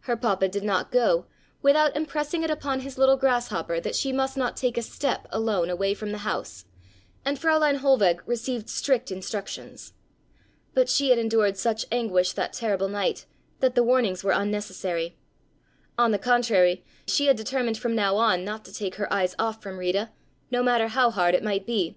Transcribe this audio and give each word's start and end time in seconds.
Her 0.00 0.18
papa 0.18 0.48
did 0.50 0.64
not 0.64 0.92
go, 0.92 1.24
without 1.62 1.96
impressing 1.96 2.42
it 2.42 2.50
upon 2.50 2.80
his 2.80 2.98
little 2.98 3.16
"grasshopper" 3.16 3.80
that 3.80 3.94
she 3.96 4.12
must 4.12 4.36
not 4.36 4.54
take 4.54 4.76
a 4.76 4.82
step 4.82 5.26
alone 5.30 5.70
away 5.70 5.94
from 5.94 6.12
the 6.12 6.18
house, 6.28 6.66
and 7.24 7.38
Fräulein 7.40 7.76
Hohlweg 7.78 8.20
received 8.26 8.68
strict 8.68 9.10
instructions. 9.10 9.94
But 10.74 10.90
she 10.90 11.08
had 11.08 11.18
endured 11.18 11.56
such 11.56 11.86
anguish 11.90 12.32
that 12.34 12.52
terrible 12.52 12.90
night 12.90 13.24
that 13.60 13.74
the 13.74 13.82
warnings 13.82 14.22
were 14.22 14.32
unnecessary. 14.32 15.16
On 15.96 16.10
the 16.10 16.18
contrary 16.18 16.84
she 17.06 17.24
had 17.28 17.38
determined 17.38 17.78
from 17.78 17.94
now 17.94 18.16
on 18.18 18.44
not 18.44 18.66
to 18.66 18.74
take 18.74 18.96
her 18.96 19.10
eyes 19.10 19.34
off 19.38 19.62
from 19.62 19.78
Rita, 19.78 20.10
no 20.50 20.62
matter 20.62 20.88
how 20.88 21.10
hard 21.10 21.34
it 21.34 21.42
might 21.42 21.64
be. 21.64 21.96